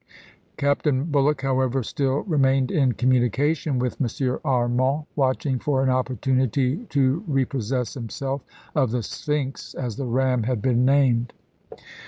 [0.57, 4.07] Captain Bulloch, however, still re mained in communication with M.
[4.43, 8.41] Arman, watch ing for an opportunity to repossess himself
[8.73, 11.33] of the Sphinx, as the ram had been named.